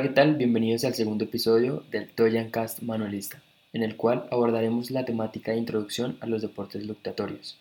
Hola, 0.00 0.08
¿qué 0.08 0.14
tal? 0.14 0.36
Bienvenidos 0.36 0.84
al 0.84 0.94
segundo 0.94 1.24
episodio 1.24 1.84
del 1.90 2.08
Toyan 2.08 2.48
Cast 2.50 2.80
Manualista, 2.80 3.42
en 3.74 3.82
el 3.82 3.96
cual 3.96 4.26
abordaremos 4.30 4.90
la 4.90 5.04
temática 5.04 5.52
de 5.52 5.58
introducción 5.58 6.16
a 6.22 6.26
los 6.26 6.40
deportes 6.40 6.86
luctatorios. 6.86 7.58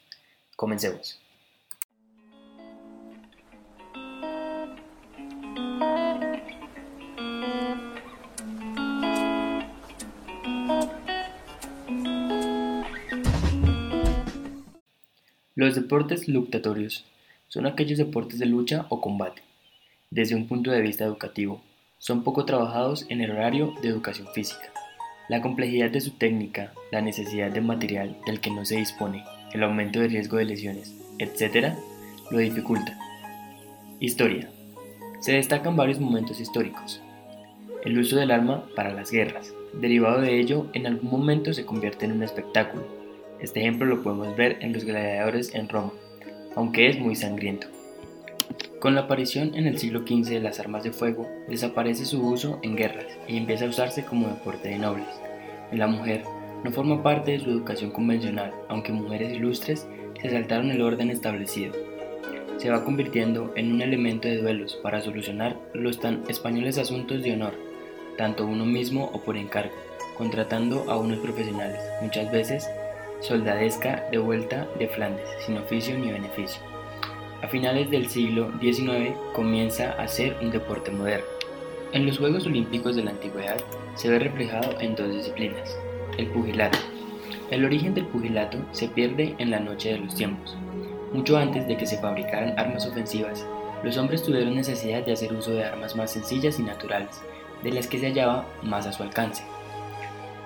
Comencemos. 0.55 1.19
Los 15.55 15.75
deportes 15.75 16.29
luctatorios 16.29 17.03
son 17.49 17.65
aquellos 17.65 17.97
deportes 17.97 18.39
de 18.39 18.45
lucha 18.45 18.85
o 18.87 19.01
combate, 19.01 19.41
desde 20.09 20.35
un 20.35 20.47
punto 20.47 20.71
de 20.71 20.79
vista 20.79 21.03
educativo, 21.03 21.61
son 21.99 22.23
poco 22.23 22.45
trabajados 22.45 23.05
en 23.09 23.19
el 23.21 23.31
horario 23.31 23.73
de 23.81 23.89
educación 23.89 24.27
física. 24.33 24.71
La 25.27 25.41
complejidad 25.41 25.91
de 25.91 25.99
su 25.99 26.11
técnica, 26.11 26.71
la 26.91 27.01
necesidad 27.01 27.51
de 27.51 27.61
material 27.61 28.17
del 28.25 28.39
que 28.39 28.49
no 28.49 28.65
se 28.65 28.77
dispone, 28.77 29.23
el 29.53 29.63
aumento 29.63 29.99
de 29.99 30.07
riesgo 30.07 30.37
de 30.37 30.45
lesiones, 30.45 30.95
etc., 31.19 31.73
lo 32.31 32.39
dificulta. 32.39 32.97
Historia. 33.99 34.49
Se 35.19 35.33
destacan 35.33 35.75
varios 35.75 35.99
momentos 35.99 36.39
históricos. 36.39 37.01
El 37.83 37.99
uso 37.99 38.15
del 38.15 38.31
arma 38.31 38.63
para 38.75 38.93
las 38.93 39.11
guerras. 39.11 39.53
Derivado 39.73 40.21
de 40.21 40.39
ello, 40.39 40.67
en 40.73 40.87
algún 40.87 41.11
momento 41.11 41.53
se 41.53 41.65
convierte 41.65 42.05
en 42.05 42.13
un 42.13 42.23
espectáculo. 42.23 42.87
Este 43.41 43.59
ejemplo 43.59 43.85
lo 43.85 44.01
podemos 44.01 44.35
ver 44.37 44.57
en 44.61 44.71
los 44.71 44.85
gladiadores 44.85 45.53
en 45.53 45.67
Roma, 45.67 45.91
aunque 46.55 46.87
es 46.87 46.97
muy 46.97 47.15
sangriento. 47.15 47.67
Con 48.79 48.95
la 48.95 49.01
aparición 49.01 49.55
en 49.55 49.67
el 49.67 49.77
siglo 49.77 50.03
XV 50.07 50.29
de 50.29 50.39
las 50.39 50.61
armas 50.61 50.83
de 50.83 50.93
fuego, 50.93 51.29
desaparece 51.49 52.05
su 52.05 52.25
uso 52.25 52.59
en 52.61 52.77
guerras 52.77 53.07
y 53.27 53.35
empieza 53.35 53.65
a 53.65 53.69
usarse 53.69 54.05
como 54.05 54.29
deporte 54.29 54.69
de 54.69 54.79
nobles. 54.79 55.09
La 55.73 55.87
mujer 55.87 56.23
no 56.63 56.71
forma 56.71 57.03
parte 57.03 57.31
de 57.31 57.39
su 57.41 57.49
educación 57.49 57.91
convencional, 57.91 58.53
aunque 58.69 58.93
mujeres 58.93 59.33
ilustres 59.33 59.85
se 60.21 60.29
saltaron 60.29 60.71
el 60.71 60.81
orden 60.81 61.09
establecido. 61.09 61.73
Se 62.55 62.69
va 62.69 62.85
convirtiendo 62.85 63.51
en 63.57 63.73
un 63.73 63.81
elemento 63.81 64.29
de 64.29 64.37
duelos 64.37 64.79
para 64.81 65.01
solucionar 65.01 65.57
los 65.73 65.99
tan 65.99 66.23
españoles 66.29 66.77
asuntos 66.77 67.21
de 67.21 67.33
honor, 67.33 67.55
tanto 68.17 68.45
uno 68.45 68.65
mismo 68.65 69.09
o 69.13 69.19
por 69.19 69.35
encargo, 69.35 69.75
contratando 70.17 70.89
a 70.89 70.97
unos 70.97 71.19
profesionales, 71.19 71.81
muchas 72.01 72.31
veces 72.31 72.69
soldadesca 73.19 74.05
de 74.09 74.19
vuelta 74.19 74.69
de 74.79 74.87
Flandes, 74.87 75.27
sin 75.45 75.57
oficio 75.57 75.99
ni 75.99 76.13
beneficio. 76.13 76.68
A 77.41 77.47
finales 77.47 77.89
del 77.89 78.09
siglo 78.09 78.51
XIX 78.59 79.15
comienza 79.33 79.91
a 79.93 80.09
ser 80.09 80.35
un 80.41 80.51
deporte 80.51 80.91
moderno. 80.91 81.25
En 81.93 82.05
los 82.05 82.17
Juegos 82.17 82.45
Olímpicos 82.45 82.97
de 82.97 83.03
la 83.03 83.11
Antigüedad 83.11 83.55
se 83.95 84.09
ve 84.09 84.19
reflejado 84.19 84.77
en 84.81 84.93
dos 84.93 85.13
disciplinas, 85.13 85.77
el 86.17 86.27
pugilato. 86.27 86.77
El 87.49 87.63
origen 87.63 87.93
del 87.93 88.07
pugilato 88.07 88.57
se 88.73 88.89
pierde 88.89 89.35
en 89.37 89.51
la 89.51 89.59
noche 89.61 89.93
de 89.93 89.99
los 89.99 90.15
tiempos. 90.15 90.57
Mucho 91.13 91.37
antes 91.37 91.65
de 91.65 91.77
que 91.77 91.87
se 91.87 91.97
fabricaran 91.99 92.59
armas 92.59 92.85
ofensivas, 92.85 93.45
los 93.83 93.95
hombres 93.95 94.21
tuvieron 94.21 94.55
necesidad 94.55 95.05
de 95.05 95.13
hacer 95.13 95.31
uso 95.31 95.51
de 95.51 95.63
armas 95.63 95.95
más 95.95 96.11
sencillas 96.11 96.59
y 96.59 96.63
naturales, 96.63 97.21
de 97.63 97.71
las 97.71 97.87
que 97.87 97.99
se 97.99 98.07
hallaba 98.07 98.45
más 98.63 98.85
a 98.85 98.91
su 98.91 99.01
alcance. 99.01 99.43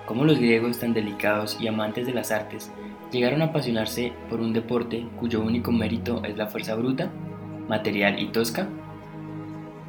Como 0.06 0.24
los 0.24 0.38
griegos, 0.38 0.78
tan 0.78 0.92
delicados 0.92 1.56
y 1.58 1.66
amantes 1.66 2.06
de 2.06 2.12
las 2.12 2.30
artes, 2.30 2.70
llegaron 3.10 3.40
a 3.40 3.46
apasionarse 3.46 4.12
por 4.28 4.40
un 4.40 4.52
deporte 4.52 5.06
cuyo 5.18 5.40
único 5.40 5.72
mérito 5.72 6.22
es 6.24 6.36
la 6.36 6.46
fuerza 6.46 6.74
bruta, 6.74 7.10
material 7.68 8.20
y 8.20 8.26
tosca? 8.26 8.68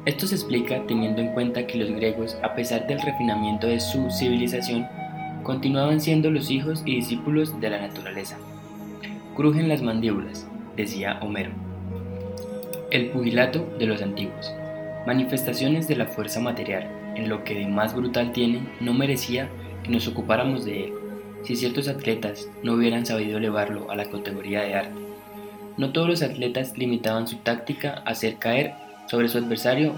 Esto 0.06 0.26
se 0.26 0.36
explica 0.36 0.86
teniendo 0.86 1.20
en 1.20 1.32
cuenta 1.32 1.66
que 1.66 1.78
los 1.78 1.90
griegos, 1.90 2.38
a 2.42 2.54
pesar 2.54 2.86
del 2.86 3.00
refinamiento 3.02 3.66
de 3.66 3.80
su 3.80 4.10
civilización, 4.10 4.86
continuaban 5.42 6.00
siendo 6.00 6.30
los 6.30 6.50
hijos 6.50 6.82
y 6.86 6.96
discípulos 6.96 7.60
de 7.60 7.70
la 7.70 7.80
naturaleza. 7.80 8.38
Crujen 9.34 9.68
las 9.68 9.82
mandíbulas, 9.82 10.48
decía 10.76 11.18
Homero. 11.20 11.50
El 12.90 13.10
pugilato 13.10 13.68
de 13.78 13.86
los 13.86 14.00
antiguos. 14.00 14.54
Manifestaciones 15.06 15.88
de 15.88 15.96
la 15.96 16.06
fuerza 16.06 16.40
material, 16.40 16.88
en 17.16 17.28
lo 17.28 17.44
que 17.44 17.54
de 17.54 17.66
más 17.66 17.94
brutal 17.94 18.32
tiene, 18.32 18.60
no 18.80 18.94
merecía 18.94 19.50
que 19.86 19.92
nos 19.92 20.08
ocupáramos 20.08 20.64
de 20.64 20.84
él 20.84 20.94
si 21.44 21.54
ciertos 21.54 21.86
atletas 21.86 22.48
no 22.64 22.72
hubieran 22.72 23.06
sabido 23.06 23.38
elevarlo 23.38 23.88
a 23.90 23.94
la 23.94 24.10
categoría 24.10 24.62
de 24.62 24.74
arte. 24.74 25.00
No 25.76 25.92
todos 25.92 26.08
los 26.08 26.22
atletas 26.22 26.76
limitaban 26.76 27.28
su 27.28 27.36
táctica 27.36 28.02
a 28.04 28.10
hacer 28.10 28.36
caer 28.36 28.74
sobre 29.06 29.28
su 29.28 29.38
adversario 29.38 29.94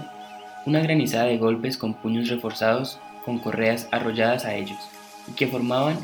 una 0.67 0.81
granizada 0.81 1.25
de 1.25 1.37
golpes 1.37 1.77
con 1.77 1.95
puños 1.95 2.29
reforzados 2.29 2.99
con 3.25 3.39
correas 3.39 3.87
arrolladas 3.91 4.45
a 4.45 4.53
ellos 4.53 4.77
y 5.27 5.31
que 5.31 5.47
formaban 5.47 5.97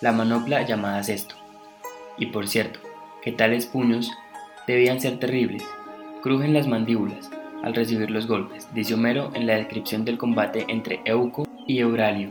la 0.00 0.12
manopla 0.12 0.62
llamada 0.62 1.02
cesto. 1.02 1.34
Y 2.16 2.26
por 2.26 2.48
cierto, 2.48 2.80
que 3.22 3.32
tales 3.32 3.66
puños 3.66 4.10
debían 4.66 5.00
ser 5.00 5.18
terribles, 5.18 5.64
crujen 6.22 6.54
las 6.54 6.66
mandíbulas 6.66 7.30
al 7.62 7.74
recibir 7.74 8.10
los 8.10 8.26
golpes, 8.26 8.68
dice 8.72 8.94
Homero 8.94 9.32
en 9.34 9.46
la 9.46 9.56
descripción 9.56 10.04
del 10.04 10.16
combate 10.16 10.64
entre 10.68 11.00
Euco 11.04 11.46
y 11.66 11.80
Euralio, 11.80 12.30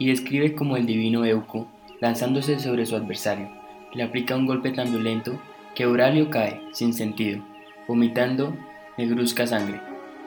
y 0.00 0.08
describe 0.08 0.54
como 0.54 0.76
el 0.76 0.86
divino 0.86 1.24
Euco 1.24 1.68
lanzándose 2.00 2.58
sobre 2.58 2.86
su 2.86 2.96
adversario. 2.96 3.50
Le 3.92 4.02
aplica 4.02 4.34
un 4.34 4.46
golpe 4.46 4.70
tan 4.70 4.90
violento 4.90 5.38
que 5.74 5.84
Euralio 5.84 6.30
cae, 6.30 6.60
sin 6.72 6.94
sentido, 6.94 7.44
vomitando 7.86 8.56
negruzca 8.96 9.46
sangre. 9.46 9.80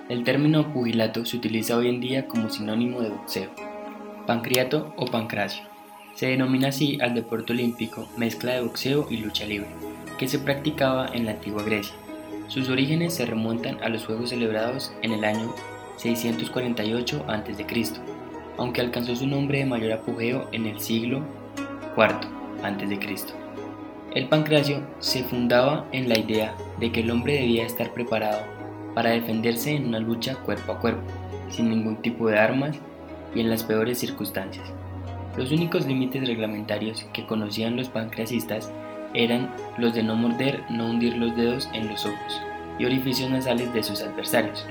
El 0.10 0.24
término 0.24 0.72
pugilato 0.72 1.26
se 1.26 1.38
utiliza 1.38 1.76
hoy 1.76 1.90
en 1.90 2.00
día 2.00 2.28
como 2.28 2.50
sinónimo 2.50 3.02
de 3.02 3.10
boxeo. 3.10 3.50
Pancreato 4.28 4.94
o 4.96 5.06
pancracio. 5.06 5.64
Se 6.14 6.28
denomina 6.28 6.68
así 6.68 7.00
al 7.02 7.16
deporte 7.16 7.54
olímpico 7.54 8.08
mezcla 8.16 8.54
de 8.54 8.62
boxeo 8.62 9.08
y 9.10 9.18
lucha 9.18 9.46
libre, 9.46 9.70
que 10.20 10.28
se 10.28 10.38
practicaba 10.38 11.08
en 11.14 11.26
la 11.26 11.32
antigua 11.32 11.64
Grecia. 11.64 11.96
Sus 12.48 12.70
orígenes 12.70 13.16
se 13.16 13.26
remontan 13.26 13.82
a 13.82 13.90
los 13.90 14.06
juegos 14.06 14.30
celebrados 14.30 14.94
en 15.02 15.14
el 15.14 15.24
año 15.24 15.52
648 15.98 17.26
a.C., 17.28 18.13
aunque 18.58 18.82
alcanzó 18.82 19.16
su 19.16 19.28
nombre 19.28 19.60
de 19.60 19.66
mayor 19.66 19.94
apogeo 19.94 20.48
en 20.52 20.66
el 20.66 20.80
siglo 20.80 21.22
de 22.88 23.00
Cristo. 23.00 23.34
El 24.16 24.28
pancracio 24.30 24.82
se 25.00 25.24
fundaba 25.24 25.86
en 25.92 26.08
la 26.08 26.18
idea 26.18 26.56
de 26.80 26.92
que 26.92 27.02
el 27.02 27.12
hombre 27.12 27.34
debía 27.34 27.66
estar 27.66 27.92
preparado 27.92 28.42
para 28.96 29.12
defenderse 29.12 29.76
en 29.76 29.88
una 29.88 30.00
lucha 30.00 30.36
cuerpo 30.36 30.72
a 30.72 30.80
cuerpo, 30.80 31.04
sin 31.50 31.70
ningún 31.70 31.98
tipo 31.98 32.28
de 32.28 32.40
armas 32.40 32.78
y 33.36 33.42
en 33.42 33.50
las 33.50 33.64
peores 33.64 34.00
circunstancias. 34.00 34.66
Los 35.36 35.52
únicos 35.52 35.86
límites 35.86 36.28
reglamentarios 36.28 37.06
que 37.12 37.26
conocían 37.26 37.76
los 37.76 37.90
pancracistas 37.90 38.72
eran 39.14 39.54
los 39.78 39.94
de 39.94 40.04
no 40.04 40.16
morder, 40.16 40.64
no 40.70 40.90
hundir 40.90 41.18
los 41.18 41.36
dedos 41.36 41.70
en 41.74 41.88
los 41.90 42.06
ojos 42.06 42.42
y 42.80 42.86
orificios 42.86 43.30
nasales 43.30 43.74
de 43.74 43.84
sus 43.84 44.02
adversarios. 44.02 44.66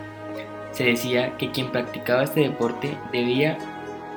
Se 0.73 0.85
decía 0.85 1.37
que 1.37 1.51
quien 1.51 1.71
practicaba 1.71 2.25
este 2.25 2.41
deporte 2.41 2.97
debía 3.13 3.59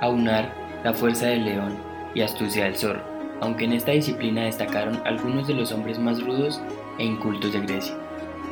aunar 0.01 0.53
la 0.83 0.93
fuerza 0.93 1.27
del 1.27 1.45
león 1.45 1.77
y 2.13 2.21
astucia 2.21 2.63
del 2.63 2.77
zorro, 2.77 3.01
aunque 3.41 3.65
en 3.65 3.73
esta 3.73 3.91
disciplina 3.91 4.43
destacaron 4.43 5.01
algunos 5.05 5.47
de 5.47 5.53
los 5.53 5.71
hombres 5.73 5.99
más 5.99 6.23
rudos 6.23 6.61
e 6.97 7.03
incultos 7.03 7.51
de 7.51 7.59
Grecia. 7.59 7.95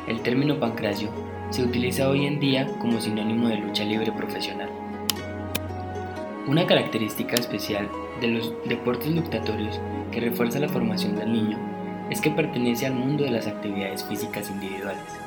El 0.08 0.22
término 0.22 0.60
pancracio 0.60 1.10
se 1.50 1.64
utiliza 1.64 2.10
hoy 2.10 2.26
en 2.26 2.40
día 2.40 2.68
como 2.80 3.00
sinónimo 3.00 3.48
de 3.48 3.58
lucha 3.58 3.86
libre 3.86 4.12
profesional. 4.12 4.70
Una 6.46 6.68
característica 6.68 7.36
especial 7.36 7.90
de 8.20 8.28
los 8.28 8.54
deportes 8.66 9.08
luctatorios 9.08 9.80
que 10.12 10.20
refuerza 10.20 10.60
la 10.60 10.68
formación 10.68 11.16
del 11.16 11.32
niño 11.32 11.58
es 12.10 12.20
que 12.20 12.32
pertenece 12.32 12.86
al 12.86 12.96
mundo 12.96 13.24
de 13.24 13.32
las 13.32 13.48
actividades 13.48 14.04
físicas 14.04 14.50
individuales. 14.50 15.23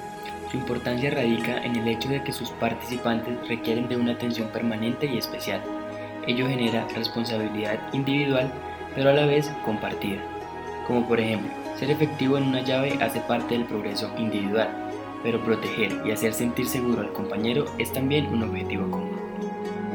Su 0.50 0.56
importancia 0.56 1.10
radica 1.10 1.58
en 1.58 1.76
el 1.76 1.88
hecho 1.88 2.08
de 2.08 2.22
que 2.22 2.32
sus 2.32 2.50
participantes 2.50 3.48
requieren 3.48 3.88
de 3.88 3.96
una 3.96 4.12
atención 4.12 4.48
permanente 4.48 5.06
y 5.06 5.18
especial, 5.18 5.60
ello 6.26 6.48
genera 6.48 6.86
responsabilidad 6.94 7.80
individual, 7.92 8.50
pero 8.94 9.10
a 9.10 9.12
la 9.12 9.26
vez 9.26 9.50
compartida. 9.64 10.20
Como 10.86 11.06
por 11.06 11.20
ejemplo, 11.20 11.50
ser 11.78 11.90
efectivo 11.90 12.38
en 12.38 12.44
una 12.44 12.62
llave 12.62 12.98
hace 13.00 13.20
parte 13.20 13.54
del 13.54 13.66
progreso 13.66 14.10
individual, 14.18 14.68
pero 15.22 15.42
proteger 15.42 16.00
y 16.04 16.12
hacer 16.12 16.32
sentir 16.32 16.66
seguro 16.66 17.02
al 17.02 17.12
compañero 17.12 17.66
es 17.78 17.92
también 17.92 18.26
un 18.26 18.44
objetivo 18.44 18.90
común. 18.90 19.18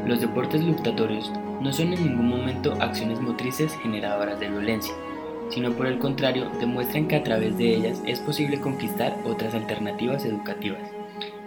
Los 0.06 0.20
deportes 0.20 0.62
luctatorios 0.62 1.30
no 1.60 1.72
son 1.72 1.92
en 1.92 2.04
ningún 2.04 2.28
momento 2.28 2.76
acciones 2.80 3.20
motrices 3.20 3.74
generadoras 3.82 4.38
de 4.40 4.48
violencia, 4.48 4.94
sino 5.52 5.72
por 5.72 5.86
el 5.86 5.98
contrario 5.98 6.50
demuestran 6.58 7.08
que 7.08 7.16
a 7.16 7.22
través 7.22 7.58
de 7.58 7.74
ellas 7.74 8.02
es 8.06 8.20
posible 8.20 8.60
conquistar 8.60 9.18
otras 9.24 9.54
alternativas 9.54 10.24
educativas, 10.24 10.90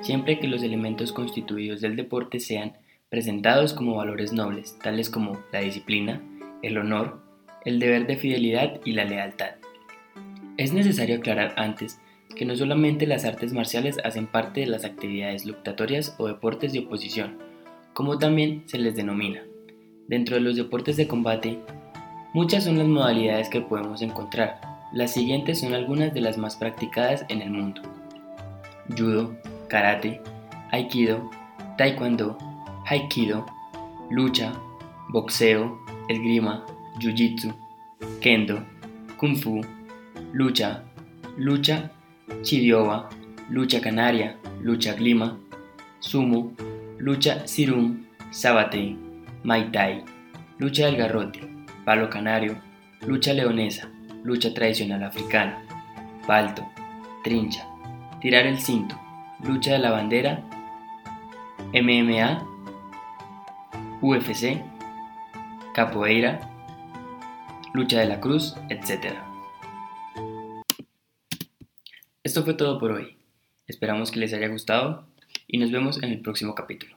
siempre 0.02 0.40
que 0.40 0.48
los 0.48 0.62
elementos 0.62 1.12
constituidos 1.12 1.81
del 1.81 1.96
deporte 1.96 2.40
sean 2.40 2.74
presentados 3.10 3.74
como 3.74 3.96
valores 3.96 4.31
nobles, 4.31 4.78
tales 4.84 5.10
como 5.10 5.40
la 5.52 5.62
disciplina, 5.62 6.22
el 6.62 6.78
honor, 6.78 7.22
el 7.63 7.80
deber 7.80 8.06
de 8.06 8.18
fidelidad 8.18 8.80
y 8.86 8.92
la 8.94 9.06
lealtad. 9.06 9.56
Es 10.57 10.72
necesario 10.72 11.18
aclarar 11.18 11.54
antes 11.57 12.00
que 12.36 12.46
no 12.46 12.56
solamente 12.56 13.07
las 13.07 13.25
artes 13.25 13.54
marciales 13.54 13.98
hacen 14.04 14.28
parte 14.28 14.62
de 14.62 14.68
las 14.68 14.86
actividades 14.86 15.46
luctatorias 15.46 16.16
o 16.18 16.28
deportes 16.28 16.74
de 16.74 16.80
oposición, 16.80 17.38
como 17.94 18.19
también 18.19 18.63
se 18.68 18.78
les 18.78 18.96
denomina. 18.96 19.44
Dentro 20.07 20.36
de 20.36 20.42
los 20.42 20.56
deportes 20.56 20.98
de 20.98 21.07
combate, 21.07 21.60
muchas 22.35 22.65
son 22.65 22.77
las 22.77 22.87
modalidades 22.87 23.47
que 23.47 23.61
podemos 23.61 24.01
encontrar. 24.01 24.59
Las 24.91 25.13
siguientes 25.13 25.61
son 25.61 25.73
algunas 25.73 26.13
de 26.13 26.19
las 26.19 26.37
más 26.37 26.57
practicadas 26.57 27.23
en 27.29 27.41
el 27.41 27.49
mundo. 27.49 27.81
Judo, 28.89 29.33
karate, 29.69 30.19
aikido, 30.69 31.31
taekwondo, 31.77 32.37
haikido, 32.85 33.45
lucha, 34.09 34.51
boxeo, 35.07 35.79
esgrima, 36.09 36.65
jiu-jitsu, 36.99 37.53
kendo, 38.19 38.61
kung 39.17 39.37
fu, 39.37 39.61
lucha, 40.33 40.83
lucha 41.37 41.89
chidioba, 42.41 43.09
lucha 43.49 43.79
canaria, 43.79 44.35
lucha 44.61 44.93
glima, 44.93 45.37
sumo, 45.99 46.51
lucha 46.97 47.47
sirum, 47.47 48.05
sabate, 48.31 48.97
maitai, 49.45 50.03
lucha 50.59 50.87
del 50.87 50.97
garrote, 50.97 51.55
palo 51.85 52.09
canario, 52.09 52.59
lucha 53.05 53.31
leonesa, 53.31 53.89
lucha 54.23 54.53
tradicional 54.53 55.03
africana, 55.03 55.63
palto, 56.25 56.67
trincha, 57.23 57.67
tirar 58.19 58.47
el 58.47 58.59
cinto, 58.59 58.99
lucha 59.43 59.73
de 59.73 59.79
la 59.79 59.91
bandera, 59.91 60.43
MMA, 61.73 62.43
UFC, 64.01 64.61
capoeira, 65.73 66.39
lucha 67.73 67.99
de 67.99 68.07
la 68.07 68.19
cruz, 68.19 68.55
etc. 68.69 69.13
Esto 72.23 72.43
fue 72.43 72.55
todo 72.55 72.79
por 72.79 72.91
hoy. 72.91 73.17
Esperamos 73.67 74.11
que 74.11 74.19
les 74.19 74.33
haya 74.33 74.47
gustado 74.47 75.07
y 75.47 75.59
nos 75.59 75.71
vemos 75.71 76.01
en 76.01 76.11
el 76.11 76.21
próximo 76.21 76.55
capítulo. 76.55 76.94